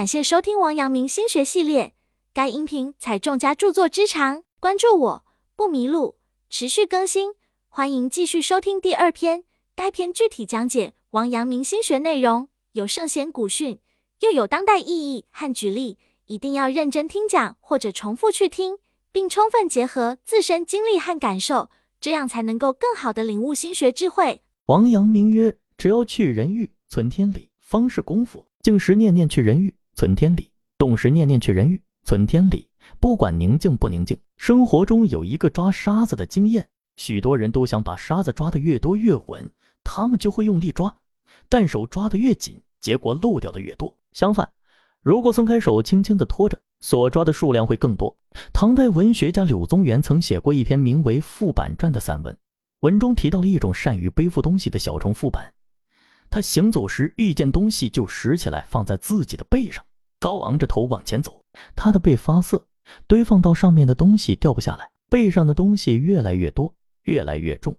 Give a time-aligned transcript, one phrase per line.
[0.00, 1.92] 感谢收听王阳明心学系列，
[2.32, 6.16] 该音频采众家著作之长，关注我不迷路，
[6.48, 7.34] 持续更新，
[7.68, 9.44] 欢迎继续收听第二篇。
[9.76, 13.78] 该篇具体讲解王阳明心学内容，有圣贤古训，
[14.20, 18.78] 又有当代意义和举例，一定要认真听讲或者重复去听，
[19.12, 21.68] 并充分结合自身经历和感受，
[22.00, 24.40] 这样才能够更好的领悟心学智慧。
[24.64, 28.46] 王阳明曰：只要去人欲，存天理，方是功夫。
[28.62, 30.44] 静时念念去人欲，存天理；
[30.78, 32.66] 动时念念去人欲，存天理。
[33.00, 36.66] 不管宁静不宁静，生活中有一个抓沙子的经验。
[36.96, 39.46] 许多人都想把沙子抓得越多越稳。
[39.84, 40.96] 他们就会用力抓，
[41.50, 43.94] 但手抓得越紧，结果漏掉的越多。
[44.14, 44.48] 相反，
[45.02, 48.16] 如果松开手，轻轻地拖着，所抓的数量会更多。
[48.54, 52.34] 唐代文学家柳宗元曾写过一篇名为《副板传》的散文，
[52.80, 55.52] 文中提到了一种善于背负东西的小虫副板。
[56.30, 59.84] 他行走时遇见东西就拾起来放在自己的背上，
[60.20, 61.42] 高昂着头往前走。
[61.74, 62.64] 他的背发涩，
[63.08, 66.72] 堆放到上面的东西掉不下来，背上的东西越来越多，
[67.04, 67.74] 越来越重。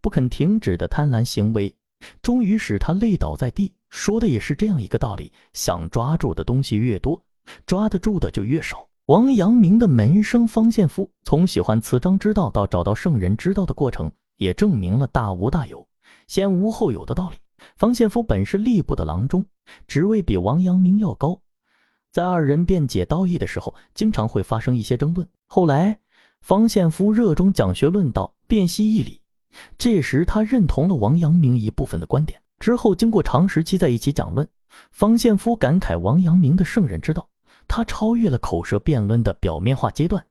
[0.00, 1.74] 不肯停止的贪婪行为，
[2.22, 3.74] 终于使他累倒在地。
[3.90, 7.20] 说的也是这样一个道理：想抓住的东西越多，
[7.66, 8.88] 抓得住的就越少。
[9.06, 15.84] 王阳明的门生方献夫，从喜欢辞章之道到找到圣人之道的过程，也证明了大无大有、
[16.28, 17.36] 先无后有的道理。
[17.76, 19.44] 方献夫本是吏部的郎中，
[19.88, 21.40] 职位比王阳明要高，
[22.12, 25.26] 在二人辩解道义的时候，经常会发生一些争论。
[25.46, 25.98] 后来，
[26.40, 29.20] 方献夫热衷讲学论道，辨析义理。
[29.78, 32.40] 这时，他认同了王阳明一部分的观点。
[32.58, 34.46] 之后，经过长时期在一起讲论，
[34.90, 37.28] 方献夫感慨王阳明的圣人之道，
[37.68, 40.24] 他超越了口舌辩论的表面化阶段，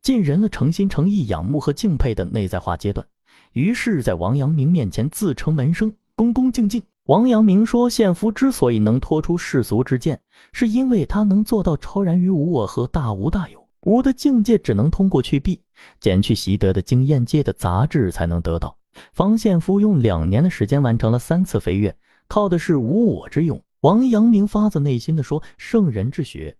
[0.00, 3.04] 进人了诚心诚意仰慕和敬佩的内在化阶段。
[3.52, 6.82] 于是，在王阳明面前自称门生，恭恭敬敬。
[7.04, 10.20] 王阳明说，献夫之所以能脱出世俗之见，
[10.52, 13.64] 是因为他能做到超然于无我和大无大有。
[13.82, 15.62] 无的境界只能通过去弊、
[16.00, 18.76] 减去习得的经验界的杂质才能得到。
[19.12, 21.96] 方献夫用两年的时间完成了三次飞跃，
[22.26, 23.62] 靠的是无我之勇。
[23.82, 26.56] 王阳明发自内心的说：“圣人之学，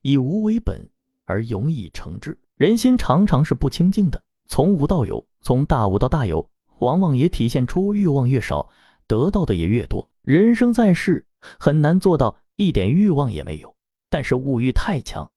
[0.00, 0.88] 以无为本
[1.26, 2.38] 而勇以成之。
[2.56, 8.70] 人心常常是不清净的，从无到有，从大无到大有，往往也体现出欲望越少，
[9.06, 10.08] 得到的也越多。
[10.22, 11.26] 人生在世，
[11.58, 13.74] 很难做到一点欲望也没有，
[14.08, 15.28] 但是物欲太强。”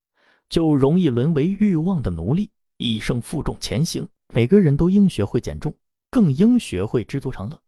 [0.47, 4.07] 就容易沦为欲望的奴隶，一生负重前行。
[4.31, 5.73] 每个人都应学会减重，
[6.11, 7.59] 更应学会知足常乐，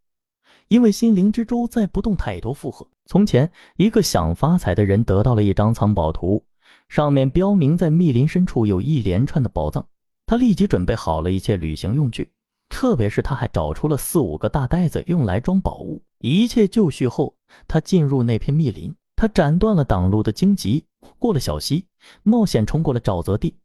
[0.67, 2.87] 因为心灵之舟再不动太多负荷。
[3.07, 6.45] 从前，一个想发财的人得到了一张藏宝图，
[6.87, 9.87] 上面标明在密林深处有一连串的宝藏。
[10.27, 12.29] 他立即准备好了一切旅行用具，
[12.69, 16.01] 特别是他还找出了四五个大袋子用来装宝物。
[16.19, 17.35] 一切就绪后，
[17.67, 20.83] 他进入那片密林，他斩断了挡路的荆棘。
[21.19, 21.85] 过了小溪，
[22.23, 23.55] 冒险冲过了沼泽地，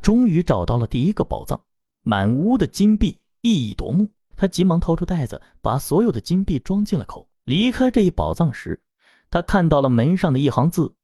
[0.00, 1.60] 终于找到了第一个宝藏，
[2.02, 4.08] 满屋的金币，熠熠夺目。
[4.36, 7.28] 他急忙掏出袋子，把所有的金币装进了口。
[7.44, 8.80] 离开这一宝藏时，
[9.30, 10.94] 他看到了门上的一行字：“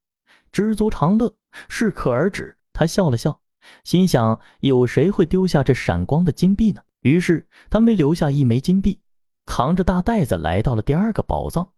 [0.52, 1.34] 知足常乐，
[1.68, 3.40] 适可而止。”他笑了笑，
[3.82, 6.82] 心想：有谁会丢下这闪光的金币呢？
[7.04, 8.98] 于是他没留下一枚金币，
[9.44, 11.68] 扛着大袋子来到了第二个宝藏。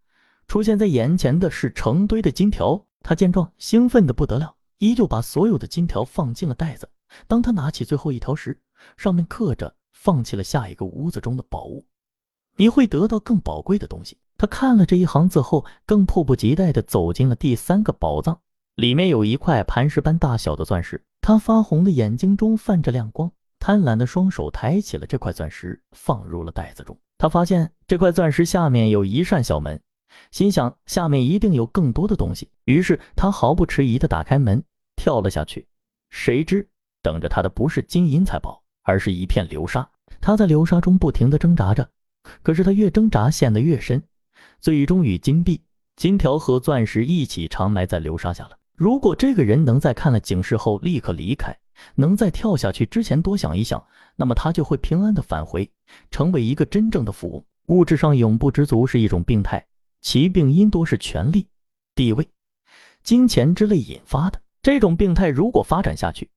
[0.47, 2.87] 出现在眼前的是成堆的金条。
[3.03, 6.89] 他见状，兴奋的不得了，依旧把所有的金条放进了袋子。
[7.27, 8.57] 当他拿起最后一条时，
[8.97, 11.85] 上面刻着“放弃了下一个屋子中的宝物，
[12.57, 18.39] 你会得到更宝贵的东西。”他看了这一行字后，更迫不及待地走进了第三个宝藏，
[18.77, 21.05] 里面有一块磐石般大小的钻石。
[21.21, 23.33] 他发红的眼睛中泛着亮光，
[23.67, 26.97] 贪婪的双手抬起了这块钻石，放入了袋子中。
[27.19, 29.83] 他发现这块钻石下面有一扇小门。
[30.31, 34.63] 心想下面一定有更多的东西，于是他毫不迟疑地打开门，
[34.95, 35.67] 跳了下去。
[36.11, 36.69] 谁知
[37.03, 39.91] 等着他的不是金银财宝，而是一片流沙。
[40.21, 41.91] 他在流沙中不停地挣扎着，
[42.45, 44.01] 可是他越挣扎陷得越深，
[44.61, 45.61] 最终与金币、
[45.97, 48.56] 金条和钻石一起长埋在流沙下了。
[48.77, 51.57] 如果这个人能在看了警示后立刻离开，
[51.95, 53.83] 能在跳下去之前多想一想，
[54.17, 55.71] 那么他就会平安的返回，
[56.11, 57.45] 成为一个真正的富翁。
[57.69, 59.67] 物质上永不知足是一种病态。
[60.03, 61.49] 其病因多是权力、
[61.95, 62.29] 地位、
[63.03, 64.41] 金钱之类引发的。
[64.63, 66.31] 这种病态如果发展下去，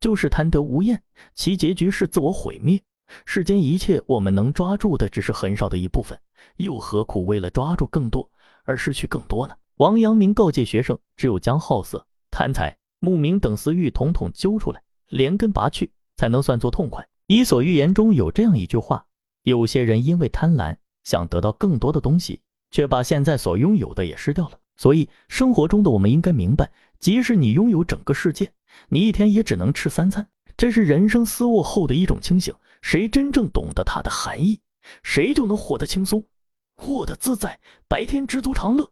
[0.00, 1.00] 就是贪得无厌，
[1.34, 2.82] 其结局是自我毁灭。
[3.24, 6.18] 世间一切我们能抓住的只是很少的一部分，
[6.56, 8.28] 又何苦为了抓住更多
[8.64, 9.54] 而失去更多呢？
[9.76, 17.02] 王阳明告诫学生，只有将好色、贪财、慕名等私欲统统揪出来，连根拔去，才能算作痛快。
[17.26, 19.04] 《伊索寓言》中有这样一句话：
[19.42, 22.40] 有些人因为贪婪，想得到更多的东西。
[22.70, 24.58] 却把现在所拥有的也失掉了。
[24.76, 28.50] 所以，生活中的我们应该明白，即使你拥有整个世界，
[28.88, 30.28] 你一天也只能吃三餐。
[30.56, 32.52] 这是人生思沃后的一种清醒。
[32.82, 34.58] 谁真正懂得它的含义，
[35.04, 36.26] 谁就能活得轻松，
[36.74, 37.60] 活得自在。
[37.86, 38.90] 白天知足常乐，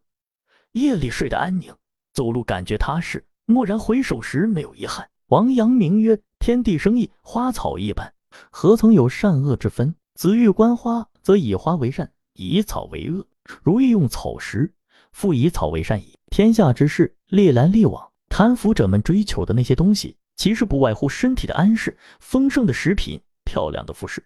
[0.72, 1.74] 夜里睡得安宁，
[2.14, 3.22] 走路感觉踏实。
[3.46, 5.08] 蓦然回首时，没有遗憾。
[5.26, 8.12] 王阳明曰：“天地生意，花草一般，
[8.50, 9.94] 何曾有善恶之分？
[10.14, 13.26] 子欲观花，则以花为善，以草为恶。
[13.62, 14.72] 如欲用草食，
[15.12, 16.18] 复以草为善矣。
[16.30, 24.24] 天下之事，列来列往，贪腐者们追求的那些东西，其实不外乎身体的安适、丰盛的食品。”漂亮的服饰、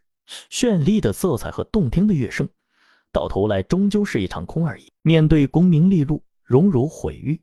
[0.51, 2.49] 绚丽的色彩和动听的乐声，
[3.11, 4.93] 到头来终究是一场空而已。
[5.03, 7.41] 面对功名利禄、荣辱毁誉，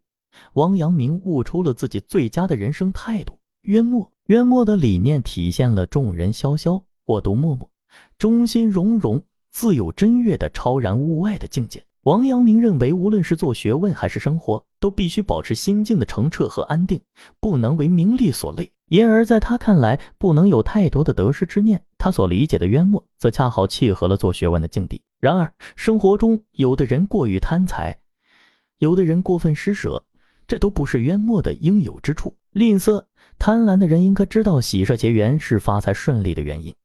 [0.54, 4.10] 王阳明悟出了自己最佳的人生态度——渊默。
[4.28, 7.70] 渊默的理念体现了众人萧萧，我独默默，
[8.18, 9.22] 中心融融，
[9.52, 11.84] 自有真月的超然物外的境界。
[12.04, 17.02] 王阳明认为，无论是做学问还是生活，都必须保持心境的澄澈和安定，
[17.42, 18.72] 不能为名利所累。
[18.88, 21.84] 因而，在他看来，不能有太多的得失之念。
[21.98, 25.02] 他所理解的渊默，则恰好契合了做学问的境地。
[25.20, 27.98] 然而，生活中有的人过于贪财，
[28.80, 30.04] 有的人过分施舍，
[30.48, 32.36] 这都不是渊默的应有之处。
[32.52, 33.06] 吝啬、
[33.40, 36.76] 贪婪的人应该知道，喜舍结缘是发财顺利的原因，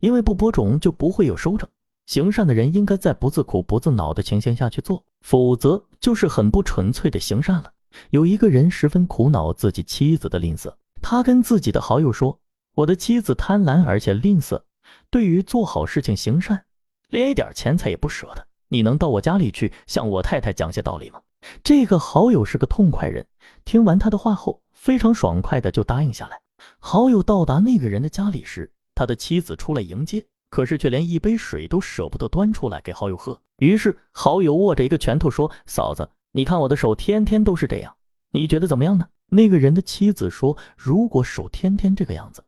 [0.00, 1.68] 因为不播种就不会有收成。
[2.06, 7.72] 行善的人应该在不自苦、不自恼的情形下去做，否则就是很不纯粹的行善了。
[8.10, 10.74] 有一个人十分苦恼自己妻子的吝啬。
[11.00, 12.38] 他跟自己的好友说
[12.74, 14.62] ：“我的妻子贪婪而且吝啬，
[15.10, 16.64] 对于做好事情行善，
[17.08, 18.46] 连一点钱财也不舍得。
[18.72, 21.20] 你能到我家里去向我太太讲些道理吗？”
[21.62, 23.26] 这个好友是个痛快人，
[23.66, 26.40] 听完他的话后，非常爽快的就答应下来。
[26.78, 33.38] 好友到达那个人的家里时，他的妻子出来迎接，可是却连一杯水都舍不得端出来给好友喝。
[33.58, 37.94] 于是好友握着一个拳头说：“嫂子，你看我的手天天都是这样，
[38.30, 42.42] 你觉得怎么样呢？”那个人的妻子说：“如果手天天这个样子，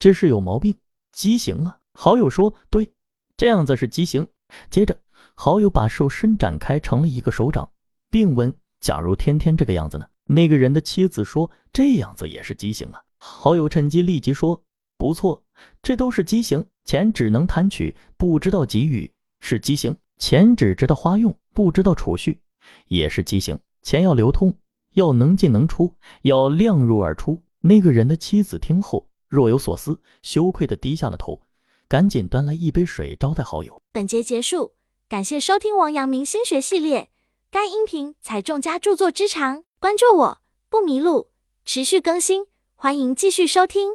[0.00, 0.74] 这是有毛病，
[1.12, 2.90] 畸形啊。”好友说：“对，
[3.36, 4.26] 这样子是畸形。”
[4.70, 4.96] 接着，
[5.34, 7.70] 好友把手伸展开，成了一个手掌，
[8.10, 14.62] 并问：“假如天天这个样子呢？”那个人的妻子说：“这样子也是畸形啊。”好友趁机立即说
[14.96, 15.42] ：“不错，
[15.82, 16.64] 这都是畸形。
[16.84, 19.10] 钱只能贪取，不知道给予，
[19.40, 22.40] 是畸形；钱只知道花用，不知道储蓄，
[22.88, 23.58] 也是畸形。
[23.82, 24.54] 钱要流通。”
[24.94, 25.92] 要能进能出，
[26.22, 27.42] 要量入而出。
[27.58, 31.42] 那个人的妻子听后若有所思，羞愧的低下了头，
[31.88, 33.82] 赶紧端来一杯水招待好友。
[33.90, 34.70] 本节结束，
[35.14, 37.08] 感谢收听王阳明心学系列。
[37.48, 40.38] 该音频采众家著作之长，关注我
[40.68, 41.28] 不迷路，
[41.64, 43.92] 持续更新，欢迎继续收听。